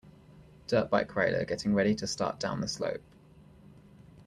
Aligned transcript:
Dirt 0.65 0.89
bike 0.89 1.15
rider 1.15 1.45
getting 1.45 1.75
ready 1.75 1.93
to 1.93 2.07
start 2.07 2.39
down 2.39 2.59
the 2.59 2.67
slope. 2.67 3.03